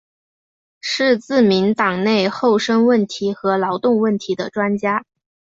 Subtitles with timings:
[0.81, 5.05] 是自民党内厚生问题和劳动问题的专家。